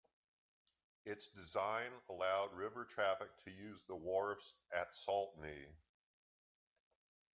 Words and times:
Its 1.05 1.27
design 1.27 1.91
allowed 2.09 2.51
river 2.55 2.85
traffic 2.85 3.29
to 3.45 3.51
use 3.51 3.83
the 3.83 3.95
wharfs 3.95 4.55
at 4.75 4.93
Saltney. 4.93 5.67